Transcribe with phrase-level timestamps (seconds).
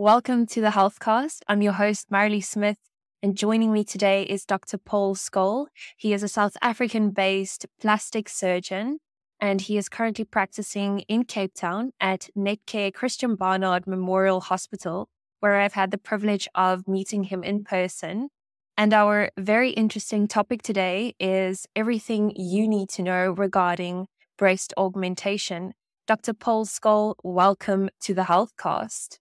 [0.00, 1.42] Welcome to the Healthcast.
[1.46, 2.78] I'm your host, Marley Smith,
[3.22, 4.78] and joining me today is Dr.
[4.78, 5.66] Paul Skoll.
[5.98, 9.00] He is a South African based plastic surgeon,
[9.42, 15.10] and he is currently practicing in Cape Town at Netcare Christiaan Barnard Memorial Hospital,
[15.40, 18.30] where I've had the privilege of meeting him in person.
[18.78, 24.06] And our very interesting topic today is everything you need to know regarding
[24.38, 25.74] breast augmentation.
[26.06, 26.32] Dr.
[26.32, 29.18] Paul Skoll, welcome to the Healthcast.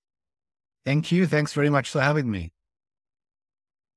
[0.90, 1.28] Thank you.
[1.28, 2.52] Thanks very much for having me.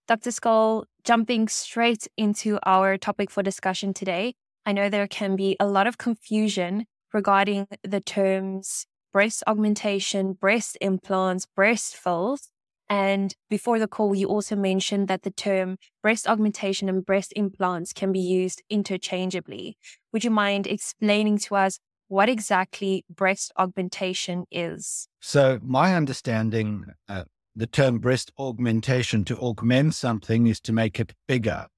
[0.08, 0.28] Dr.
[0.28, 4.34] Skoll, jumping straight into our topic for discussion today,
[4.66, 10.76] I know there can be a lot of confusion regarding the terms breast augmentation, breast
[10.82, 12.50] implants, breast fills.
[12.90, 17.94] And before the call, you also mentioned that the term breast augmentation and breast implants
[17.94, 19.78] can be used interchangeably.
[20.12, 21.78] Would you mind explaining to us
[22.12, 25.08] what exactly breast augmentation is?
[25.18, 27.24] So, my understanding, uh,
[27.56, 31.68] the term breast augmentation to augment something is to make it bigger,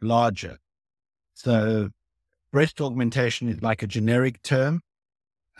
[0.00, 0.58] larger.
[1.34, 1.90] So,
[2.50, 4.80] breast augmentation is like a generic term.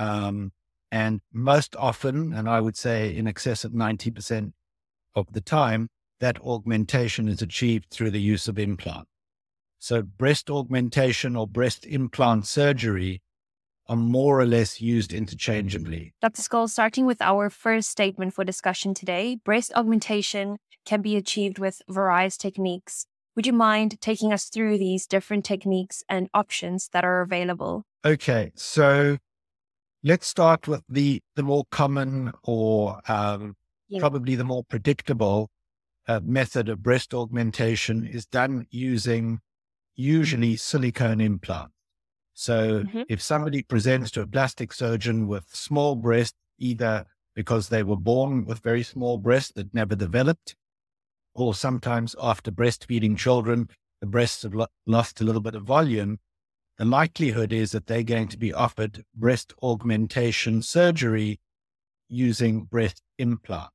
[0.00, 0.50] Um,
[0.91, 4.52] and most often, and I would say in excess of 90%
[5.14, 9.06] of the time, that augmentation is achieved through the use of implant.
[9.78, 13.20] So, breast augmentation or breast implant surgery
[13.88, 16.14] are more or less used interchangeably.
[16.22, 16.42] Dr.
[16.42, 21.82] Skoll, starting with our first statement for discussion today, breast augmentation can be achieved with
[21.88, 23.06] various techniques.
[23.36, 27.84] Would you mind taking us through these different techniques and options that are available?
[28.04, 29.18] Okay, so
[30.02, 33.56] let's start with the the more common or um,
[33.88, 33.98] yeah.
[33.98, 35.50] probably the more predictable
[36.06, 39.41] uh, method of breast augmentation is done using
[39.96, 41.73] usually silicone implants.
[42.34, 43.02] So mm-hmm.
[43.08, 48.44] if somebody presents to a plastic surgeon with small breasts, either because they were born
[48.44, 50.56] with very small breasts that never developed,
[51.34, 53.69] or sometimes after breastfeeding children,
[54.00, 56.19] the breasts have lo- lost a little bit of volume,
[56.76, 61.38] the likelihood is that they're going to be offered breast augmentation surgery
[62.09, 63.70] using breast implants.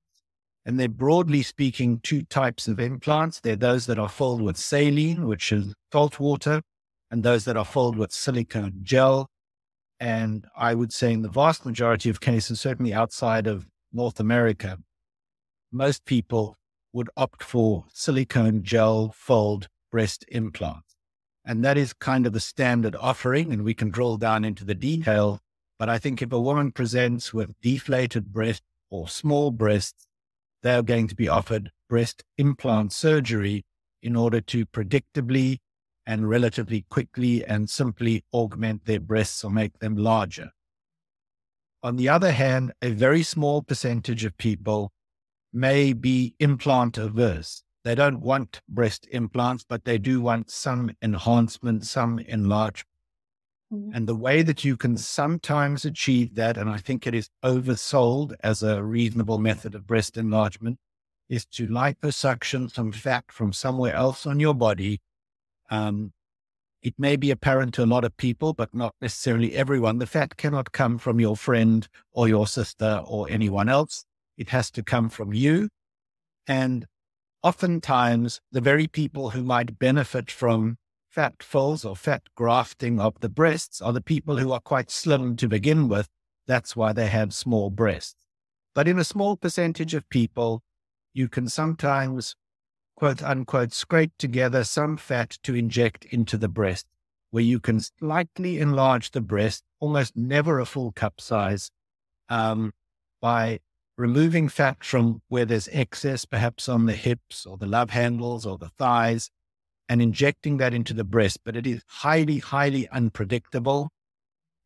[0.66, 3.40] And they're broadly speaking two types of implants.
[3.40, 6.62] They're those that are filled with saline, which is salt water,
[7.12, 9.30] and those that are filled with silicone gel.
[10.00, 14.78] And I would say in the vast majority of cases, certainly outside of North America,
[15.72, 16.56] most people
[16.94, 20.96] would opt for silicone gel filled breast implants.
[21.46, 23.52] And that is kind of the standard offering.
[23.52, 25.40] And we can drill down into the detail.
[25.78, 30.08] But I think if a woman presents with deflated breast or small breasts,
[30.62, 33.66] they're going to be offered breast implant surgery
[34.02, 35.60] in order to predictably
[36.10, 40.50] and relatively quickly and simply augment their breasts or make them larger.
[41.84, 44.92] On the other hand, a very small percentage of people
[45.54, 47.62] may be implant averse.
[47.84, 52.88] They don't want breast implants, but they do want some enhancement, some enlargement.
[53.72, 53.92] Mm-hmm.
[53.94, 58.34] And the way that you can sometimes achieve that, and I think it is oversold
[58.40, 60.80] as a reasonable method of breast enlargement,
[61.30, 65.02] is to liposuction some fat from somewhere else on your body
[65.70, 66.14] um,
[66.82, 69.98] it may be apparent to a lot of people, but not necessarily everyone.
[69.98, 74.06] The fat cannot come from your friend or your sister or anyone else.
[74.38, 75.70] It has to come from you.
[76.48, 76.86] And
[77.44, 80.78] oftentimes, the very people who might benefit from
[81.10, 85.36] fat fills or fat grafting of the breasts are the people who are quite slim
[85.36, 86.08] to begin with.
[86.48, 88.26] That's why they have small breasts.
[88.74, 90.62] But in a small percentage of people,
[91.14, 92.36] you can sometimes
[93.00, 96.86] quote unquote, scrape together some fat to inject into the breast,
[97.32, 101.72] where you can slightly enlarge the breast, almost never a full cup size,
[102.28, 102.74] um,
[103.22, 103.58] by
[103.98, 108.58] removing fat from where there's excess, perhaps on the hips or the love handles or
[108.58, 109.30] the thighs,
[109.88, 111.40] and injecting that into the breast.
[111.46, 113.92] But it is highly, highly unpredictable.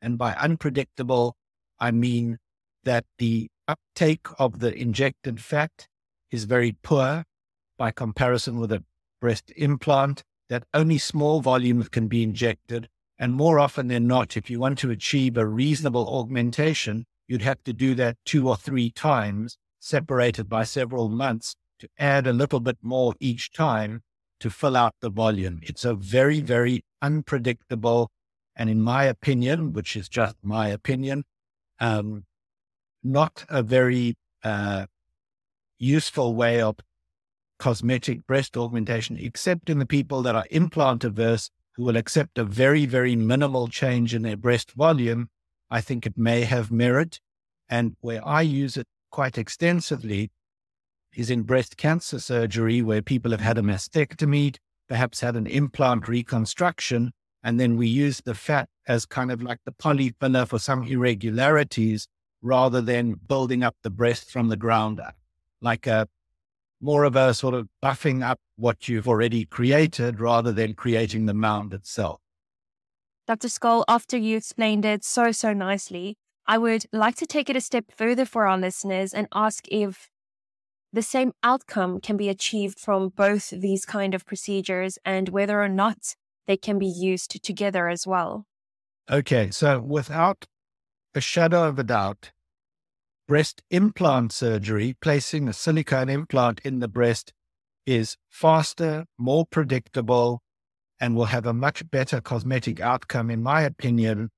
[0.02, 1.36] And by unpredictable,
[1.80, 2.40] I mean
[2.84, 5.88] that the uptake of the injected fat
[6.32, 7.26] is very poor
[7.84, 8.82] by comparison with a
[9.20, 12.88] breast implant, that only small volumes can be injected.
[13.20, 17.62] And more often than not, if you want to achieve a reasonable augmentation, you'd have
[17.66, 22.62] to do that two or three times, separated by several months, to add a little
[22.62, 24.02] bit more each time
[24.40, 25.60] to fill out the volume.
[25.62, 28.12] It's a very, very unpredictable,
[28.56, 31.26] and in my opinion, which is just my opinion,
[31.82, 32.24] um,
[33.04, 34.86] not a very uh,
[35.80, 36.78] useful way of
[37.60, 42.44] cosmetic breast augmentation, except in the people that are implant averse who will accept a
[42.44, 45.30] very, very minimal change in their breast volume,
[45.70, 47.20] I think it may have merit.
[47.70, 50.32] And where I use it quite extensively
[51.16, 54.56] is in breast cancer surgery, where people have had a mastectomy,
[54.88, 57.12] perhaps had an implant reconstruction,
[57.44, 62.08] and then we use the fat as kind of like the polyfiller for some irregularities
[62.42, 65.16] rather than building up the breast from the ground up,
[65.62, 66.08] like a
[66.84, 71.34] more of a sort of buffing up what you've already created rather than creating the
[71.34, 72.20] mound itself.
[73.26, 73.48] Dr.
[73.48, 77.62] Skoll, after you explained it so, so nicely, I would like to take it a
[77.62, 80.10] step further for our listeners and ask if
[80.92, 85.70] the same outcome can be achieved from both these kind of procedures and whether or
[85.70, 86.16] not
[86.48, 88.46] they can be used together as well.
[89.10, 90.46] Okay, so without
[91.16, 92.32] a shadow of a doubt,
[93.28, 97.34] breast implant surgery, placing a silicone implant in the breast,
[97.86, 100.42] is faster, more predictable,
[101.00, 104.30] and will have a much better cosmetic outcome, in my opinion,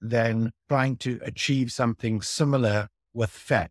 [0.00, 3.70] than trying to achieve something similar with fat.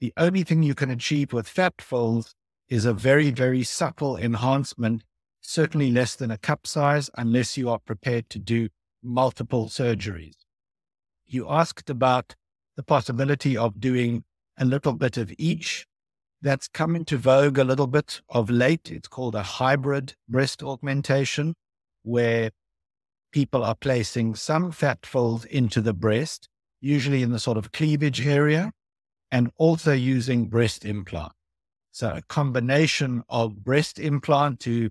[0.00, 2.34] The only thing you can achieve with fat fills
[2.68, 5.04] is a very, very subtle enhancement,
[5.40, 8.68] certainly less than a cup size, unless you are prepared to do
[9.02, 10.36] multiple surgeries.
[11.26, 12.34] You asked about
[12.76, 14.24] the possibility of doing
[14.58, 15.86] a little bit of each.
[16.40, 18.90] That's come into vogue a little bit of late.
[18.90, 21.54] It's called a hybrid breast augmentation,
[22.02, 22.50] where
[23.32, 26.48] people are placing some fat fills into the breast,
[26.80, 28.72] usually in the sort of cleavage area,
[29.30, 31.32] and also using breast implant.
[31.92, 34.90] So a combination of breast implant to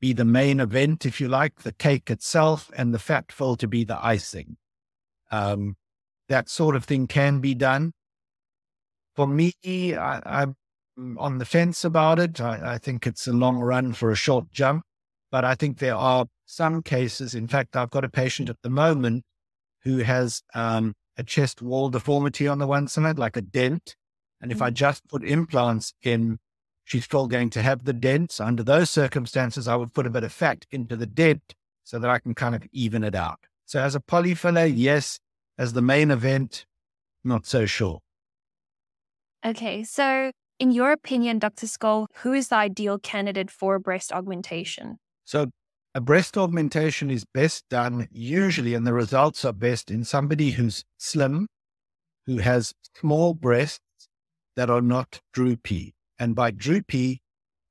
[0.00, 3.66] be the main event, if you like, the cake itself, and the fat fill to
[3.66, 4.56] be the icing.
[5.30, 5.76] Um,
[6.28, 7.92] that sort of thing can be done.
[9.16, 10.56] For me, I, am
[11.18, 12.40] on the fence about it.
[12.40, 14.84] I, I think it's a long run for a short jump,
[15.30, 17.34] but I think there are some cases.
[17.34, 19.24] In fact, I've got a patient at the moment
[19.82, 23.96] who has um, a chest wall deformity on the one side, like a dent.
[24.40, 24.74] And if I mm.
[24.74, 26.38] just put implants in,
[26.84, 28.40] she's still going to have the dents.
[28.40, 31.54] Under those circumstances, I would put a bit of fat into the dent
[31.84, 33.40] so that I can kind of even it out.
[33.66, 35.18] So as a polyfiller, yes,
[35.58, 36.64] as the main event,
[37.24, 38.00] not so sure.
[39.44, 41.66] Okay, so in your opinion, Dr.
[41.66, 44.98] Skoll, who is the ideal candidate for breast augmentation?
[45.24, 45.50] So,
[45.94, 50.84] a breast augmentation is best done usually, and the results are best in somebody who's
[50.98, 51.48] slim,
[52.26, 53.80] who has small breasts
[54.56, 55.94] that are not droopy.
[56.18, 57.20] And by droopy,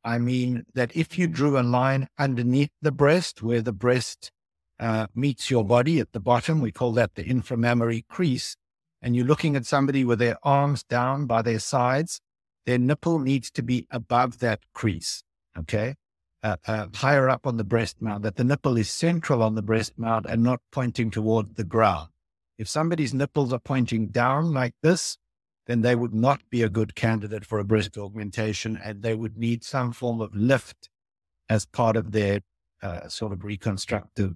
[0.03, 4.31] I mean that if you drew a line underneath the breast where the breast
[4.79, 6.61] uh, meets your body at the bottom.
[6.61, 8.55] We call that the inframammary crease.
[9.01, 12.19] And you're looking at somebody with their arms down by their sides.
[12.65, 15.23] Their nipple needs to be above that crease.
[15.57, 15.95] Okay.
[16.43, 19.61] Uh, uh, higher up on the breast mound, that the nipple is central on the
[19.61, 22.09] breast mound and not pointing toward the ground.
[22.57, 25.17] If somebody's nipples are pointing down like this,
[25.65, 29.37] then they would not be a good candidate for a breast augmentation and they would
[29.37, 30.89] need some form of lift
[31.49, 32.41] as part of their
[32.81, 34.35] uh, sort of reconstructive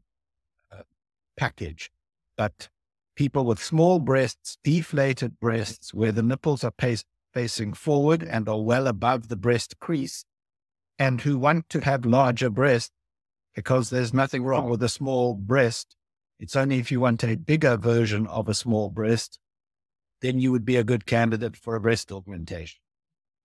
[1.42, 1.90] package.
[2.38, 2.70] But
[3.16, 7.04] people with small breasts, deflated breasts, where the nipples are pace,
[7.34, 10.24] facing forward and are well above the breast crease,
[11.00, 12.92] and who want to have larger breasts,
[13.56, 15.96] because there's nothing wrong with a small breast.
[16.40, 19.40] It's only if you want a bigger version of a small breast,
[20.22, 22.80] then you would be a good candidate for a breast augmentation.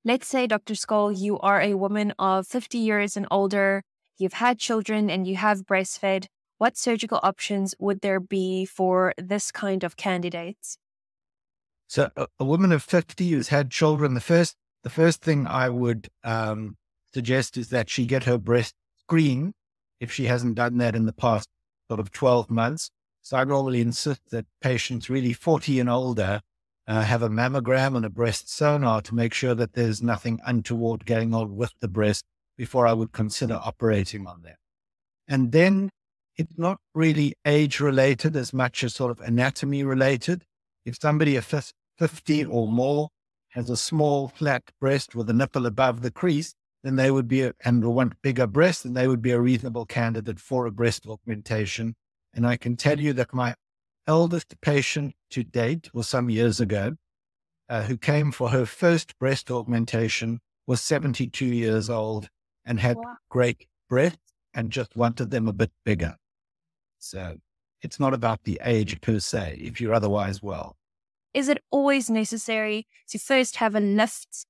[0.05, 0.75] Let's say, Dr.
[0.75, 3.83] Skoll, you are a woman of 50 years and older,
[4.19, 6.27] you've had children, and you have breastfed
[6.59, 10.79] what surgical options would there be for this kind of candidates?
[11.89, 15.69] So, a, a woman of 50 who's had children, the first, the first thing I
[15.69, 16.77] would um,
[17.13, 19.55] suggest is that she get her breast screened
[20.01, 21.49] if she hasn't done that in the past
[21.89, 22.91] sort of 12 months.
[23.23, 26.41] So, I normally insist that patients really 40 and older
[26.89, 31.05] uh, have a mammogram and a breast sonar to make sure that there's nothing untoward
[31.07, 32.25] going on with the breast
[32.57, 34.57] before I would consider operating on them.
[35.29, 35.91] And then
[36.37, 40.45] it's not really age related as much as sort of anatomy related.
[40.85, 41.45] If somebody of
[41.99, 43.09] 50 or more
[43.51, 47.43] has a small flat breast with a nipple above the crease, then they would be,
[47.43, 51.07] a, and want bigger breasts, then they would be a reasonable candidate for a breast
[51.07, 51.97] augmentation.
[52.35, 53.55] And I can tell you that my
[54.07, 56.97] eldest patient to date was some years ago,
[57.69, 62.29] uh, who came for her first breast augmentation, was 72 years old
[62.65, 63.17] and had wow.
[63.31, 66.17] great breasts and just wanted them a bit bigger.
[66.99, 67.37] So
[67.83, 70.77] it's not about the age per se, if you're otherwise well.
[71.35, 74.47] Is it always necessary to first have a lift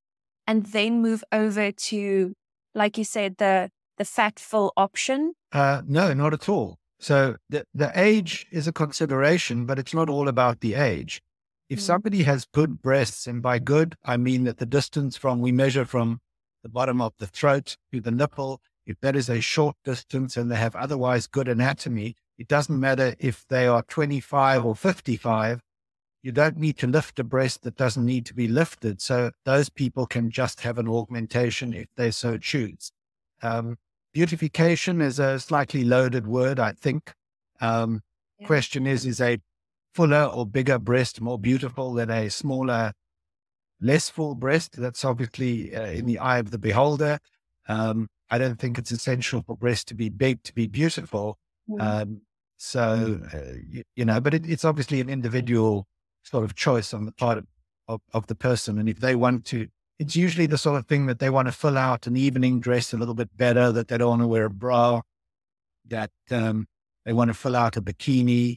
[0.46, 2.34] and then move over to,
[2.74, 5.32] like you said, the the fat fill option?
[5.52, 6.78] Uh, no, not at all.
[6.98, 11.22] So the, the age is a consideration, but it's not all about the age.
[11.68, 11.82] If mm.
[11.82, 15.84] somebody has good breasts, and by good, I mean that the distance from, we measure
[15.84, 16.20] from
[16.62, 20.50] the bottom of the throat to the nipple, if that is a short distance and
[20.50, 25.60] they have otherwise good anatomy, it doesn't matter if they are 25 or 55.
[26.22, 29.00] You don't need to lift a breast that doesn't need to be lifted.
[29.00, 32.90] So those people can just have an augmentation if they so choose.
[33.42, 33.76] Um,
[34.12, 37.14] beautification is a slightly loaded word, I think.
[37.60, 38.02] Um,
[38.38, 38.46] yeah.
[38.46, 39.38] Question is, is a
[39.94, 42.92] fuller or bigger breast more beautiful than a smaller,
[43.80, 44.72] less full breast?
[44.76, 47.18] That's obviously uh, in the eye of the beholder.
[47.68, 51.38] Um, I don't think it's essential for breasts to be big to be beautiful.
[51.68, 51.80] Mm.
[51.80, 52.20] Um,
[52.56, 55.86] so, uh, you, you, know, but it, it's obviously an individual
[56.22, 57.46] sort of choice on the part of,
[57.88, 58.78] of, of, the person.
[58.78, 59.68] And if they want to,
[59.98, 62.92] it's usually the sort of thing that they want to fill out an evening dress
[62.92, 65.02] a little bit better, that they don't want to wear a bra,
[65.88, 66.66] that um,
[67.04, 68.56] they want to fill out a bikini,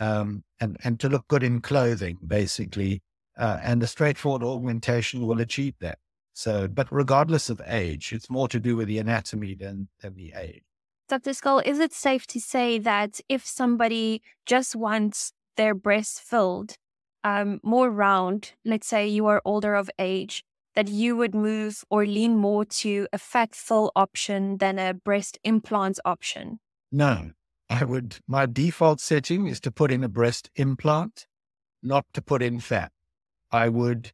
[0.00, 3.02] um, and, and to look good in clothing, basically.
[3.38, 5.98] Uh, and the straightforward augmentation will achieve that.
[6.32, 10.34] So, but regardless of age, it's more to do with the anatomy than, than the
[10.36, 10.65] age.
[11.08, 11.30] Dr.
[11.30, 16.74] Skoll, is it safe to say that if somebody just wants their breasts filled
[17.22, 20.44] um, more round, let's say you are older of age,
[20.74, 25.38] that you would move or lean more to a fat fill option than a breast
[25.44, 26.58] implant option?
[26.90, 27.30] No,
[27.70, 28.18] I would.
[28.26, 31.26] My default setting is to put in a breast implant,
[31.84, 32.90] not to put in fat.
[33.52, 34.12] I would,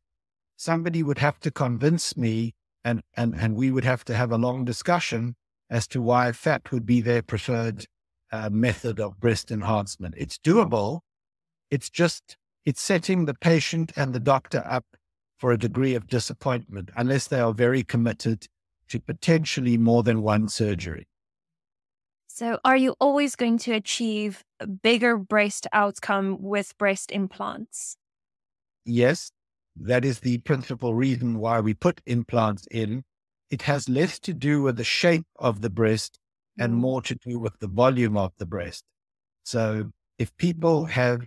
[0.56, 4.36] somebody would have to convince me and, and, and we would have to have a
[4.36, 5.36] long discussion
[5.72, 7.86] as to why fat would be their preferred
[8.30, 10.14] uh, method of breast enhancement.
[10.18, 11.00] It's doable.
[11.70, 12.36] It's just,
[12.66, 14.84] it's setting the patient and the doctor up
[15.38, 18.46] for a degree of disappointment unless they are very committed
[18.88, 21.08] to potentially more than one surgery.
[22.26, 27.96] So, are you always going to achieve a bigger breast outcome with breast implants?
[28.84, 29.32] Yes,
[29.76, 33.04] that is the principal reason why we put implants in
[33.52, 36.18] it has less to do with the shape of the breast
[36.58, 36.76] and mm.
[36.78, 38.82] more to do with the volume of the breast.
[39.44, 41.20] So if people have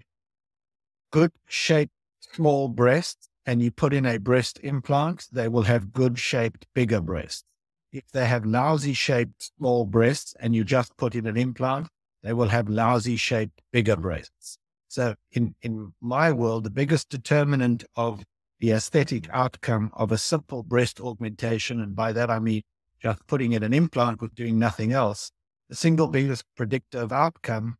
[1.12, 6.18] good shaped small breasts and you put in a breast implant, they will have good
[6.18, 7.44] shaped bigger breasts.
[7.92, 11.88] If they have lousy shaped small breasts and you just put in an implant,
[12.24, 14.58] they will have lousy shaped bigger breasts.
[14.88, 18.24] So in, in my world, the biggest determinant of
[18.60, 21.80] the aesthetic outcome of a simple breast augmentation.
[21.80, 22.62] And by that, I mean
[23.02, 25.32] just putting in an implant with doing nothing else.
[25.70, 27.78] The single biggest predictor of outcome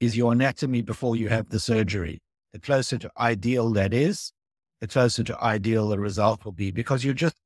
[0.00, 2.20] is your anatomy before you have the surgery.
[2.52, 4.32] The closer to ideal that is,
[4.80, 7.36] the closer to ideal the result will be because you're just,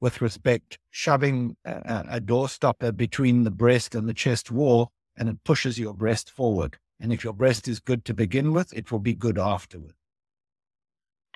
[0.00, 5.44] with respect, shoving a, a doorstopper between the breast and the chest wall and it
[5.44, 6.78] pushes your breast forward.
[7.00, 9.94] And if your breast is good to begin with, it will be good afterward.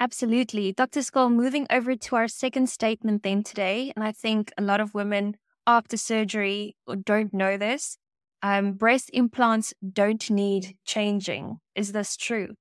[0.00, 0.72] Absolutely.
[0.72, 1.00] Dr.
[1.00, 4.94] Skoll, moving over to our second statement then today, and I think a lot of
[4.94, 5.36] women
[5.66, 7.98] after surgery don't know this.
[8.40, 11.58] Um, breast implants don't need changing.
[11.74, 12.54] Is this true?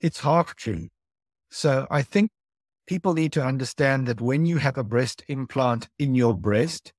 [0.00, 0.88] It's half true.
[1.50, 2.30] So I think
[2.86, 6.92] people need to understand that when you have a breast implant in your breast,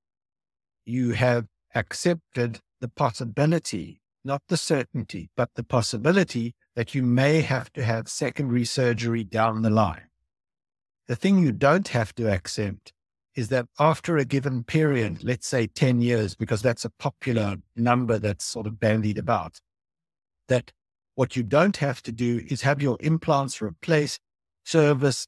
[0.85, 7.74] you have accepted the possibility, not the certainty, but the possibility that you may have
[7.74, 10.10] to have secondary surgery down the line.
[11.07, 12.93] The thing you don't have to accept
[13.36, 18.19] is that after a given period, let's say 10 years, because that's a popular number
[18.19, 19.60] that's sort of bandied about,
[20.50, 20.72] that
[21.15, 24.19] what you don't have to do is have your implants replaced,
[24.63, 25.25] service,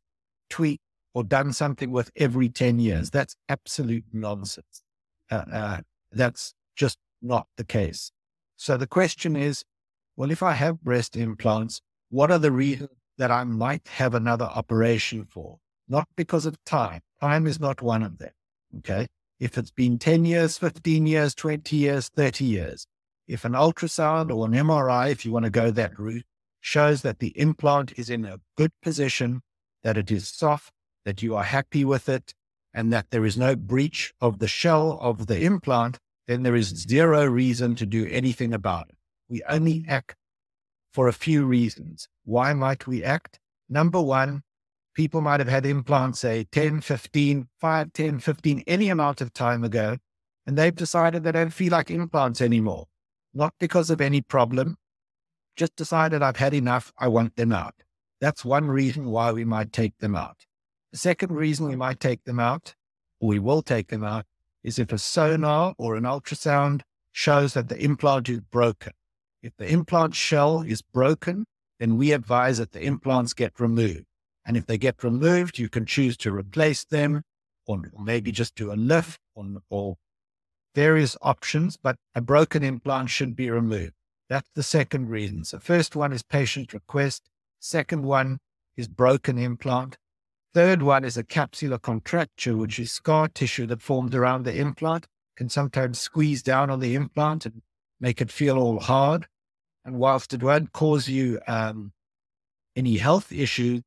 [0.52, 0.80] tweak,
[1.16, 3.10] or done something with every 10 years.
[3.10, 4.84] That's absolute nonsense.
[5.32, 8.12] Uh, uh, that's just not the case.
[8.56, 9.64] So the question is,
[10.20, 14.44] well, if I have breast implants, what are the reasons that I might have another
[14.44, 15.60] operation for?
[15.88, 17.00] Not because of time.
[17.22, 18.32] Time is not one of them.
[18.80, 19.08] Okay.
[19.40, 22.86] If it's been 10 years, 15 years, 20 years, 30 years,
[23.30, 26.26] if an ultrasound or an MRI, if you want to go that route,
[26.60, 29.40] shows that the implant is in a good position,
[29.84, 30.74] that it is soft,
[31.06, 32.34] that you are happy with it,
[32.74, 35.98] and that there is no breach of the shell of the implant,
[36.28, 38.99] then there is zero reason to do anything about it.
[39.30, 40.16] We only act
[40.92, 42.08] for a few reasons.
[42.26, 43.40] Why might we act?
[43.70, 44.42] Number one,
[44.96, 49.64] people might have had implants, say 10, 15, 5, 10, 15, any amount of time
[49.64, 49.98] ago,
[50.48, 52.88] and they've decided they don't feel like implants anymore.
[53.34, 54.78] Not because of any problem,
[55.56, 57.76] just decided I've had enough, I want them out.
[58.20, 60.46] That's one reason why we might take them out.
[60.92, 62.74] The second reason we might take them out,
[63.20, 64.26] or we will take them out,
[64.64, 66.82] is if a sonar or an ultrasound
[67.12, 68.94] shows that the implant is broken.
[69.42, 71.46] If the implant shell is broken,
[71.80, 74.06] then we advise that the implants get removed.
[74.46, 77.24] And if they get removed, you can choose to replace them
[77.66, 79.96] or maybe just do a lift or, or
[80.76, 83.94] various options, but a broken implant should be removed.
[84.28, 85.44] That's the second reason.
[85.44, 87.30] So first one is patient request.
[87.60, 88.40] Second one
[88.76, 89.98] is broken implant.
[90.54, 95.06] Third one is a capsular contracture, which is scar tissue that forms around the implant,
[95.36, 97.62] can sometimes squeeze down on the implant and
[98.00, 99.28] make it feel all hard.
[99.86, 101.94] And whilst it won't cause you um,
[102.76, 103.82] any health issues,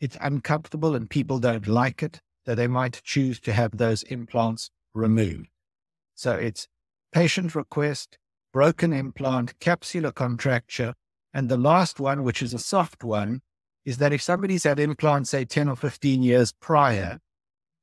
[0.00, 2.20] it's uncomfortable and people don't like it.
[2.44, 5.48] So they might choose to have those implants removed.
[6.14, 6.68] So it's
[7.12, 8.18] patient request,
[8.52, 10.94] broken implant, capsular contracture.
[11.34, 13.42] And the last one, which is a soft one,
[13.84, 17.18] is that if somebody's had implants, say 10 or 15 years prior,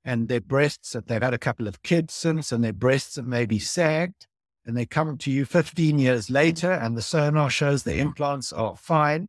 [0.05, 3.25] and their breasts, that they've had a couple of kids since, and their breasts have
[3.25, 4.27] maybe sagged,
[4.65, 8.75] and they come to you 15 years later, and the sonar shows the implants are
[8.75, 9.27] fine,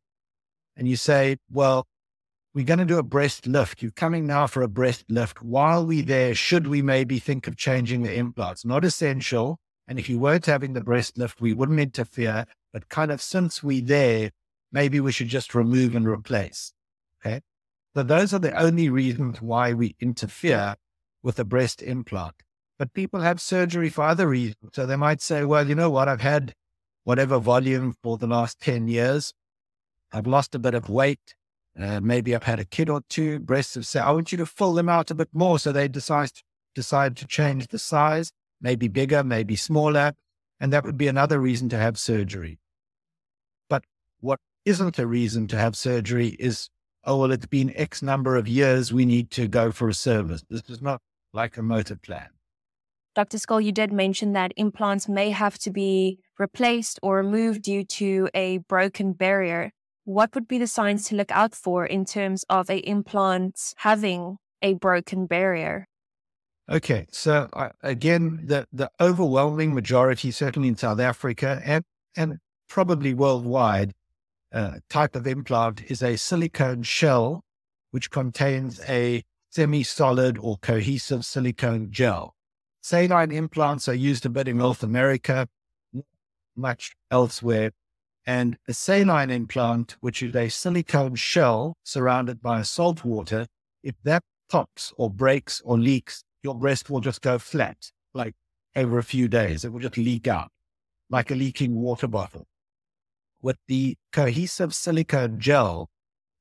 [0.76, 1.86] and you say, Well,
[2.54, 3.82] we're going to do a breast lift.
[3.82, 5.42] You're coming now for a breast lift.
[5.42, 8.64] While we're there, should we maybe think of changing the implants?
[8.64, 9.58] Not essential.
[9.88, 12.46] And if you weren't having the breast lift, we wouldn't interfere.
[12.72, 14.30] But kind of since we're there,
[14.70, 16.72] maybe we should just remove and replace.
[17.20, 17.40] Okay.
[17.94, 20.76] So those are the only reasons why we interfere
[21.22, 22.34] with a breast implant.
[22.84, 24.72] But people have surgery for other reasons.
[24.74, 26.06] So they might say, well, you know what?
[26.06, 26.52] I've had
[27.04, 29.32] whatever volume for the last 10 years.
[30.12, 31.34] I've lost a bit of weight.
[31.80, 34.44] Uh, maybe I've had a kid or two, breasts have said, I want you to
[34.44, 35.58] fill them out a bit more.
[35.58, 36.32] So they decide,
[36.74, 40.12] decide to change the size, maybe bigger, maybe smaller.
[40.60, 42.58] And that would be another reason to have surgery.
[43.70, 43.84] But
[44.20, 46.68] what isn't a reason to have surgery is,
[47.04, 48.92] oh, well, it's been X number of years.
[48.92, 50.44] We need to go for a service.
[50.50, 51.00] This is not
[51.32, 52.28] like a motor plan.
[53.14, 53.38] Dr.
[53.38, 58.28] Skoll, you did mention that implants may have to be replaced or removed due to
[58.34, 59.70] a broken barrier
[60.04, 64.36] what would be the signs to look out for in terms of a implant having
[64.62, 65.88] a broken barrier?
[66.70, 71.84] Okay, so uh, again, the the overwhelming majority, certainly in South Africa and
[72.16, 73.92] and probably worldwide,
[74.52, 77.42] uh, type of implant is a silicone shell,
[77.90, 82.34] which contains a semi-solid or cohesive silicone gel.
[82.84, 85.48] Saline implants are used a bit in North America,
[86.54, 87.70] much elsewhere.
[88.26, 93.46] And a saline implant, which is a silicone shell surrounded by salt water,
[93.82, 98.34] if that pops or breaks or leaks, your breast will just go flat, like
[98.76, 99.64] over a few days.
[99.64, 100.50] It will just leak out
[101.08, 102.46] like a leaking water bottle.
[103.40, 105.88] With the cohesive silicone gel,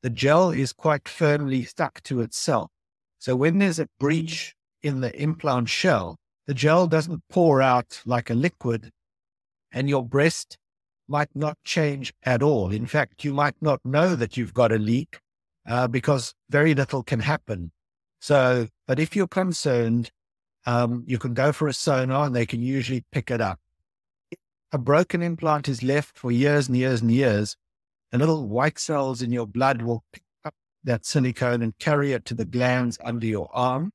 [0.01, 2.69] the gel is quite firmly stuck to itself.
[3.17, 8.29] So when there's a breach in the implant shell, the gel doesn't pour out like
[8.29, 8.91] a liquid
[9.71, 10.57] and your breast
[11.07, 12.71] might not change at all.
[12.71, 15.19] In fact, you might not know that you've got a leak
[15.67, 17.71] uh, because very little can happen.
[18.19, 20.11] So, but if you're concerned,
[20.65, 23.59] um, you can go for a sonar and they can usually pick it up.
[24.71, 27.57] A broken implant is left for years and years and years.
[28.11, 30.53] The little white cells in your blood will pick up
[30.83, 33.91] that silicone and carry it to the glands under your arm.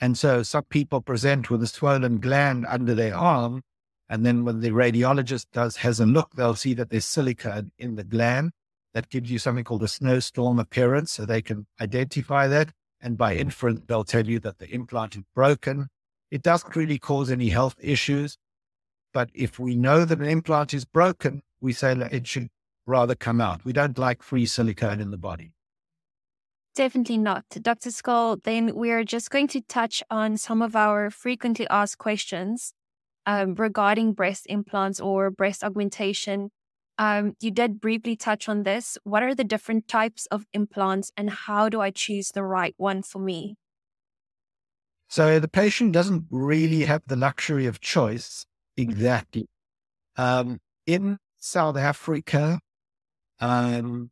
[0.00, 3.62] And so some people present with a swollen gland under their arm
[4.10, 7.94] and then when the radiologist does has a look, they'll see that there's silica in
[7.94, 8.50] the gland.
[8.92, 11.12] That gives you something called a snowstorm appearance.
[11.12, 12.72] So they can identify that.
[13.00, 15.86] And by inference, they'll tell you that the implant is broken.
[16.32, 18.36] It doesn't really cause any health issues.
[19.14, 22.48] But if we know that an implant is broken, we say that it should
[22.86, 23.64] rather come out.
[23.64, 25.52] We don't like free silicone in the body.
[26.74, 27.44] Definitely not.
[27.50, 27.90] Dr.
[27.90, 32.72] Skoll, then we're just going to touch on some of our frequently asked questions
[33.26, 36.50] um, regarding breast implants or breast augmentation.
[36.96, 38.98] Um, you did briefly touch on this.
[39.04, 43.02] What are the different types of implants and how do I choose the right one
[43.02, 43.56] for me?
[45.08, 49.46] So the patient doesn't really have the luxury of choice exactly.
[50.16, 52.60] Um, in South Africa,
[53.40, 54.10] um,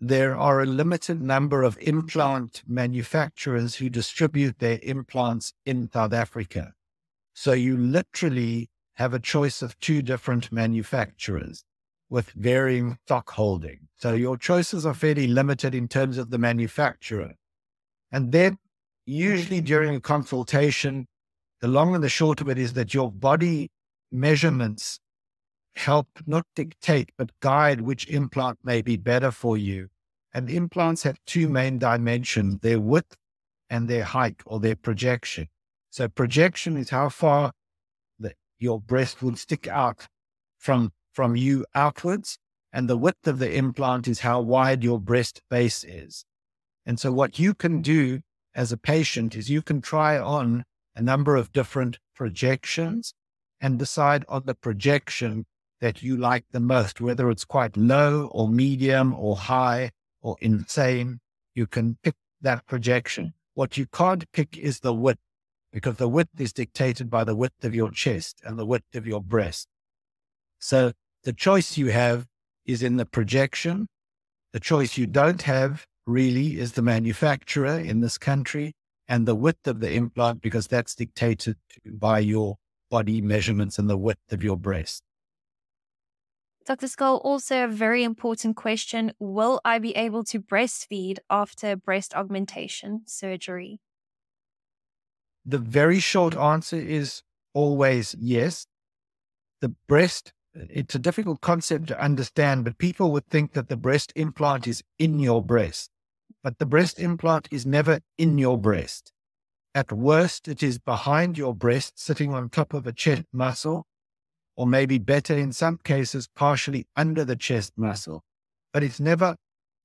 [0.00, 6.72] there are a limited number of implant manufacturers who distribute their implants in South Africa.
[7.34, 11.64] So you literally have a choice of two different manufacturers
[12.08, 13.88] with varying stock holding.
[13.96, 17.34] So your choices are fairly limited in terms of the manufacturer.
[18.12, 18.58] And then
[19.06, 21.06] usually during a consultation,
[21.60, 23.70] the long and the short of it is that your body
[24.12, 25.00] measurements
[25.76, 29.88] help not dictate, but guide which implant may be better for you.
[30.32, 31.52] And implants have two hmm.
[31.52, 33.16] main dimensions, their width
[33.70, 35.48] and their height or their projection.
[35.90, 37.52] So projection is how far
[38.18, 40.06] the, your breast will stick out
[40.58, 42.38] from, from you outwards.
[42.72, 46.24] And the width of the implant is how wide your breast base is.
[46.84, 48.20] And so what you can do
[48.54, 53.12] as a patient is you can try on a number of different projections
[53.60, 55.46] and decide on the projection
[55.80, 59.90] that you like the most, whether it's quite low or medium or high
[60.22, 61.20] or insane.
[61.54, 63.34] You can pick that projection.
[63.54, 65.20] What you can't pick is the width
[65.72, 69.06] because the width is dictated by the width of your chest and the width of
[69.06, 69.68] your breast.
[70.58, 70.92] So
[71.24, 72.26] the choice you have
[72.64, 73.88] is in the projection.
[74.52, 78.72] The choice you don't have really is the manufacturer in this country
[79.08, 82.56] and the width of the implant because that's dictated by your
[82.90, 85.02] body measurements and the width of your breast.
[86.66, 86.88] Dr.
[86.88, 89.12] Skoll, also a very important question.
[89.20, 93.78] Will I be able to breastfeed after breast augmentation surgery?
[95.44, 97.22] The very short answer is
[97.54, 98.66] always yes.
[99.60, 104.12] The breast, it's a difficult concept to understand, but people would think that the breast
[104.16, 105.90] implant is in your breast.
[106.42, 109.12] But the breast implant is never in your breast.
[109.72, 113.86] At worst, it is behind your breast, sitting on top of a chest muscle,
[114.56, 118.24] or maybe better in some cases, partially under the chest muscle.
[118.72, 119.36] But it's never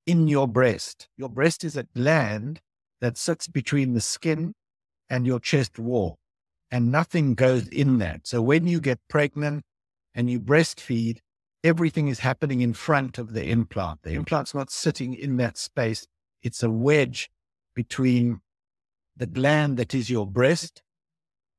[0.06, 1.08] in your breast.
[1.16, 2.60] Your breast is a gland
[3.00, 4.54] that sits between the skin
[5.10, 6.18] and your chest wall,
[6.70, 8.26] and nothing goes in that.
[8.26, 9.64] So when you get pregnant
[10.14, 11.18] and you breastfeed,
[11.62, 14.02] everything is happening in front of the implant.
[14.02, 16.06] The implant's not sitting in that space.
[16.42, 17.30] It's a wedge
[17.74, 18.40] between
[19.16, 20.82] the gland that is your breast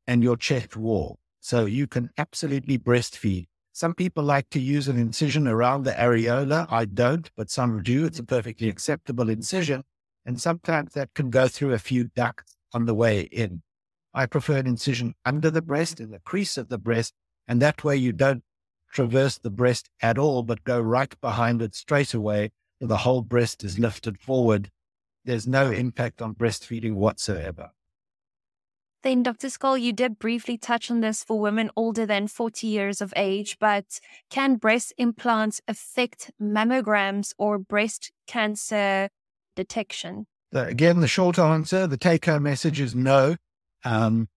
[0.07, 1.19] and your chest wall.
[1.43, 3.47] So you can absolutely breastfeed.
[3.73, 6.65] Some people like to use an incision around the areola.
[6.71, 8.05] I don't, but some do.
[8.05, 9.83] It's a perfectly acceptable incision.
[10.25, 13.61] And sometimes that can go through a few ducts on the way in.
[14.13, 17.13] I prefer an incision under the breast, in the crease of the breast.
[17.45, 18.45] And that way you don't
[18.89, 22.53] traverse the breast at all, but go right behind it straight away.
[22.79, 24.71] The whole breast is lifted forward.
[25.25, 27.71] There's no impact on breastfeeding whatsoever.
[29.03, 29.47] Then, Dr.
[29.47, 33.57] Skoll, you did briefly touch on this for women older than 40 years of age,
[33.59, 39.09] but can breast implants affect mammograms or breast cancer
[39.57, 40.25] detection?
[40.53, 43.35] Again, the short answer, the take home message is no.
[43.83, 44.29] Um,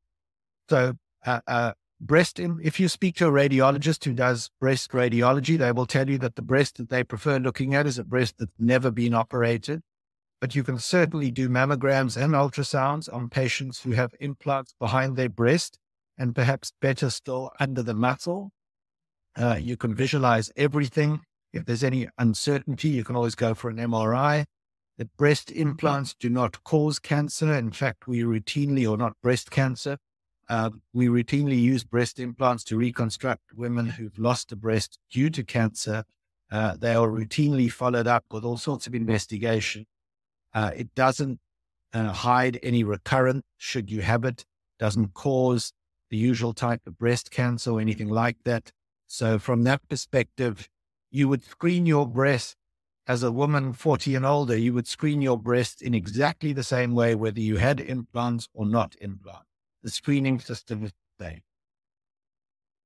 [0.68, 5.70] so, uh, uh, breast, if you speak to a radiologist who does breast radiology, they
[5.70, 8.50] will tell you that the breast that they prefer looking at is a breast that's
[8.59, 9.83] never been operated
[10.40, 15.29] but you can certainly do mammograms and ultrasounds on patients who have implants behind their
[15.29, 15.79] breast
[16.18, 18.51] and perhaps better still under the muscle.
[19.37, 21.20] Uh, you can visualize everything.
[21.53, 24.44] If there's any uncertainty, you can always go for an MRI.
[24.99, 27.53] The breast implants do not cause cancer.
[27.53, 29.99] In fact, we routinely, or not breast cancer,
[30.49, 35.42] uh, we routinely use breast implants to reconstruct women who've lost a breast due to
[35.42, 36.05] cancer.
[36.51, 39.87] Uh, they are routinely followed up with all sorts of investigation
[40.54, 41.38] uh, it doesn't
[41.92, 44.44] uh, hide any recurrent should you have it,
[44.78, 45.72] doesn't cause
[46.11, 48.72] the usual type of breast cancer or anything like that.
[49.06, 50.68] So, from that perspective,
[51.11, 52.56] you would screen your breast
[53.06, 56.94] as a woman 40 and older, you would screen your breast in exactly the same
[56.94, 59.46] way, whether you had implants or not implants.
[59.82, 61.42] The screening system is the same.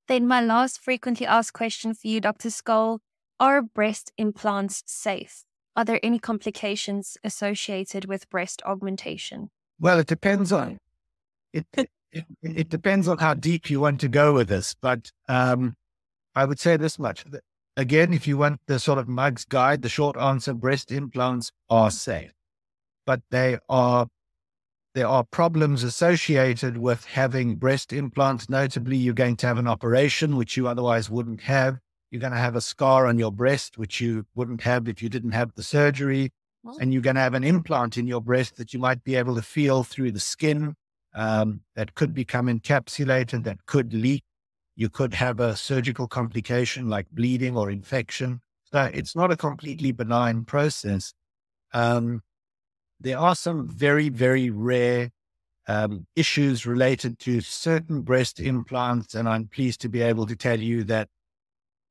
[0.09, 2.49] Then, my last frequently asked question for you, Dr.
[2.49, 2.99] Skoll
[3.39, 5.45] are breast implants safe?
[5.77, 9.51] Are there any complications associated with breast augmentation?
[9.79, 10.79] Well, it depends on
[11.53, 11.67] it.
[12.13, 15.77] It, it depends on how deep you want to go with this, but um,
[16.35, 17.25] I would say this much.
[17.77, 21.91] Again, if you want the sort of mug's guide, the short answer: breast implants are
[21.91, 22.33] safe,
[23.07, 24.09] but they are
[24.95, 28.49] there are problems associated with having breast implants.
[28.49, 31.79] Notably, you're going to have an operation which you otherwise wouldn't have.
[32.11, 35.09] You're going to have a scar on your breast, which you wouldn't have if you
[35.09, 36.31] didn't have the surgery.
[36.81, 39.35] And you're going to have an implant in your breast that you might be able
[39.37, 40.75] to feel through the skin
[41.15, 44.23] um, that could become encapsulated, that could leak.
[44.77, 48.41] You could have a surgical complication like bleeding or infection.
[48.73, 51.15] So it's not a completely benign process.
[51.73, 52.23] Um,
[53.01, 55.11] there are some very, very rare
[55.67, 59.15] um, issues related to certain breast implants.
[59.15, 61.09] And I'm pleased to be able to tell you that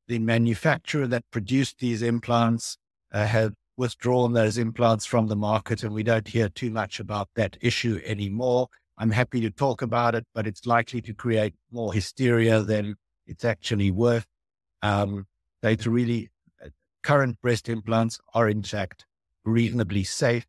[0.09, 2.77] the manufacturer that produced these implants
[3.13, 7.29] uh, have withdrawn those implants from the market, and we don't hear too much about
[7.35, 8.67] that issue anymore.
[8.97, 12.95] I'm happy to talk about it, but it's likely to create more hysteria than
[13.27, 14.25] it's actually worth.
[14.81, 15.27] Um,
[15.61, 16.31] they really
[16.63, 16.69] uh,
[17.03, 19.05] current breast implants are in fact
[19.45, 20.47] reasonably safe.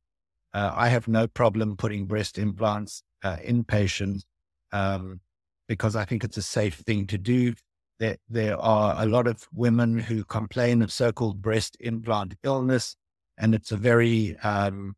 [0.55, 4.25] Uh, I have no problem putting breast implants uh, in patients
[4.73, 5.21] um,
[5.69, 7.55] because I think it's a safe thing to do
[8.01, 12.97] there, there are a lot of women who complain of so-called breast implant illness,
[13.39, 14.97] and it's a very um,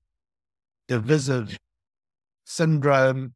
[0.88, 1.58] divisive
[2.44, 3.34] syndrome,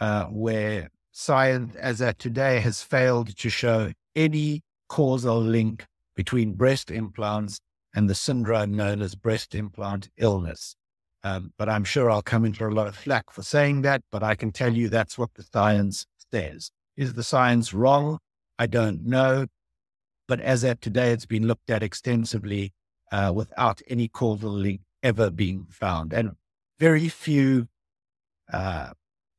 [0.00, 6.90] uh, where science as at today has failed to show any causal link between breast
[6.90, 7.60] implants
[7.94, 10.74] and the syndrome known as breast implant illness.
[11.22, 14.24] Um, but I'm sure I'll come into a lot of flack for saying that, but
[14.24, 16.70] I can tell you that's what the science says.
[16.96, 18.18] Is the science wrong?
[18.58, 19.46] I don't know.
[20.26, 22.72] But as at today, it's been looked at extensively
[23.12, 26.12] uh, without any causal link ever being found.
[26.12, 26.32] And
[26.78, 27.68] very few
[28.52, 28.90] uh,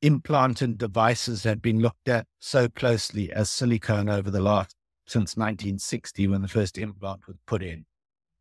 [0.02, 4.76] implanted devices had been looked at so closely as silicone over the last
[5.08, 7.86] since 1960 when the first implant was put in.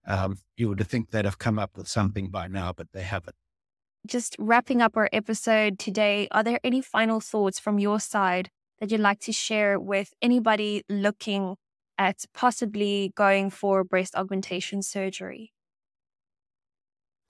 [0.06, 3.36] Um, you would think they'd have come up with something by now, but they haven't.
[4.06, 8.50] Just wrapping up our episode today, are there any final thoughts from your side
[8.84, 11.56] that you'd like to share with anybody looking
[11.96, 15.54] at possibly going for breast augmentation surgery?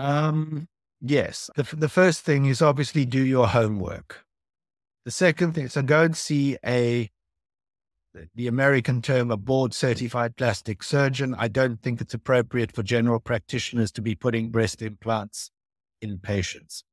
[0.01, 0.67] Um,
[1.01, 1.51] yes.
[1.55, 4.25] The, the first thing is obviously do your homework.
[5.05, 7.09] The second thing, so go and see a
[8.35, 11.37] the American term, a board certified plastic surgeon.
[11.37, 15.51] I don't think it's appropriate for general practitioners to be putting breast implants
[16.01, 16.85] in patients.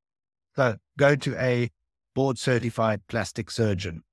[0.55, 1.69] So go to a
[2.13, 4.03] board certified plastic surgeon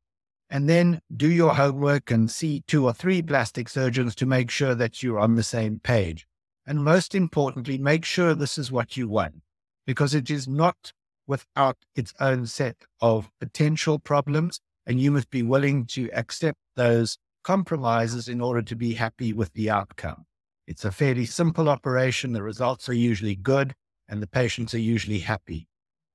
[0.50, 4.74] and then do your homework and see two or three plastic surgeons to make sure
[4.74, 6.26] that you're on the same page.
[6.66, 9.42] And most importantly, make sure this is what you want
[9.86, 10.92] because it is not
[11.26, 17.18] without its own set of potential problems and you must be willing to accept those
[17.44, 20.24] compromises in order to be happy with the outcome.
[20.66, 22.32] It's a fairly simple operation.
[22.32, 23.74] The results are usually good
[24.08, 25.68] and the patients are usually happy.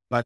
[0.09, 0.25] But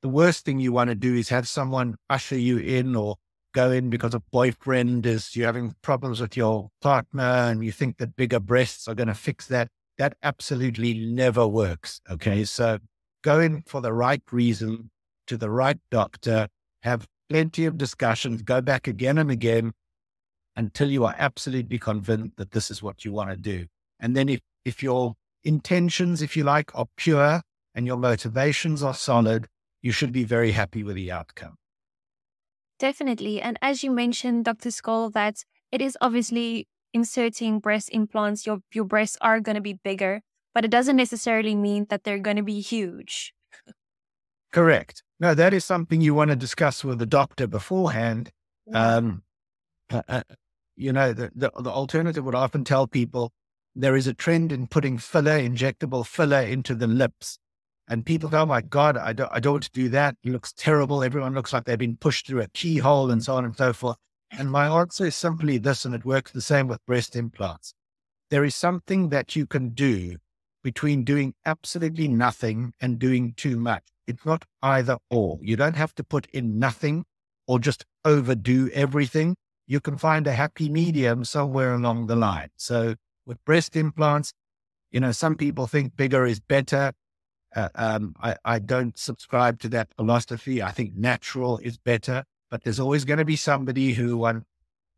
[0.00, 3.16] the worst thing you want to do is have someone usher you in or
[3.52, 7.98] go in because a boyfriend is you're having problems with your partner and you think
[7.98, 9.68] that bigger breasts are going to fix that.
[9.98, 12.00] That absolutely never works.
[12.10, 12.44] Okay.
[12.44, 12.78] So
[13.22, 14.90] go in for the right reason
[15.26, 16.48] to the right doctor,
[16.82, 19.72] have plenty of discussions, go back again and again
[20.56, 23.66] until you are absolutely convinced that this is what you want to do.
[24.00, 27.42] And then if, if your intentions, if you like, are pure
[27.74, 29.46] and your motivations are solid,
[29.80, 31.54] you should be very happy with the outcome.
[32.82, 33.40] Definitely.
[33.40, 34.70] And as you mentioned, Dr.
[34.70, 39.74] Skoll, that it is obviously inserting breast implants, your, your breasts are going to be
[39.74, 40.20] bigger,
[40.52, 43.34] but it doesn't necessarily mean that they're going to be huge.
[44.50, 45.04] Correct.
[45.20, 48.32] No, that is something you want to discuss with the doctor beforehand.
[48.66, 48.96] Yeah.
[48.96, 49.22] Um,
[49.88, 50.22] uh, uh,
[50.74, 53.32] you know, the, the, the alternative would often tell people
[53.76, 57.38] there is a trend in putting filler, injectable filler into the lips.
[57.92, 60.16] And people go, oh my God, I don't, I don't want to do that.
[60.24, 61.04] It looks terrible.
[61.04, 63.98] Everyone looks like they've been pushed through a keyhole and so on and so forth.
[64.30, 67.74] And my answer is simply this, and it works the same with breast implants.
[68.30, 70.16] There is something that you can do
[70.64, 73.82] between doing absolutely nothing and doing too much.
[74.06, 75.38] It's not either or.
[75.42, 77.04] You don't have to put in nothing
[77.46, 79.36] or just overdo everything.
[79.66, 82.48] You can find a happy medium somewhere along the line.
[82.56, 82.94] So
[83.26, 84.32] with breast implants,
[84.90, 86.92] you know, some people think bigger is better.
[87.54, 90.62] Uh, um, I, I don't subscribe to that philosophy.
[90.62, 94.44] I think natural is better, but there's always going to be somebody who want,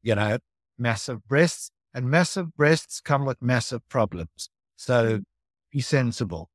[0.02, 0.38] you know,
[0.78, 4.50] massive breasts and massive breasts come with massive problems.
[4.76, 5.20] So
[5.72, 6.48] be sensible.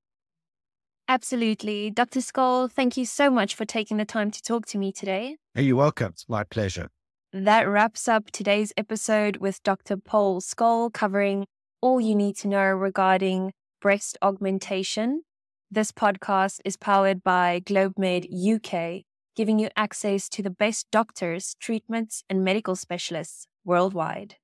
[1.07, 1.89] Absolutely.
[1.89, 2.19] Dr.
[2.19, 5.38] Skoll, thank you so much for taking the time to talk to me today.
[5.55, 6.09] Hey, you're welcome.
[6.09, 6.89] It's my pleasure.
[7.33, 9.97] That wraps up today's episode with Dr.
[9.97, 11.45] Paul Skoll covering
[11.81, 15.23] all you need to know regarding breast augmentation.
[15.71, 19.03] This podcast is powered by GlobeMed UK,
[19.36, 24.38] giving you access to the best doctors, treatments, and medical specialists worldwide.